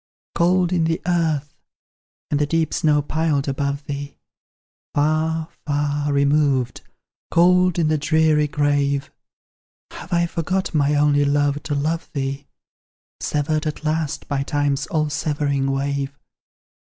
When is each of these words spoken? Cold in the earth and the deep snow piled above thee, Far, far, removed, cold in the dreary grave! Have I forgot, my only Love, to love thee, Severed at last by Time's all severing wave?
Cold 0.33 0.73
in 0.73 0.85
the 0.85 0.99
earth 1.05 1.53
and 2.31 2.39
the 2.39 2.47
deep 2.47 2.73
snow 2.73 3.03
piled 3.03 3.47
above 3.47 3.85
thee, 3.85 4.17
Far, 4.95 5.49
far, 5.67 6.11
removed, 6.11 6.81
cold 7.29 7.77
in 7.77 7.87
the 7.87 7.99
dreary 7.99 8.47
grave! 8.47 9.11
Have 9.91 10.11
I 10.11 10.25
forgot, 10.25 10.73
my 10.73 10.95
only 10.95 11.23
Love, 11.23 11.61
to 11.61 11.75
love 11.75 12.09
thee, 12.13 12.47
Severed 13.19 13.67
at 13.67 13.83
last 13.83 14.27
by 14.27 14.41
Time's 14.41 14.87
all 14.87 15.11
severing 15.11 15.69
wave? 15.69 16.11